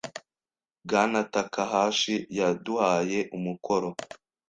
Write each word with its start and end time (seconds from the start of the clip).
Bwana 0.85 1.19
Takahashi 1.33 2.15
yaduhaye 2.39 3.19
umukoro. 3.37 3.89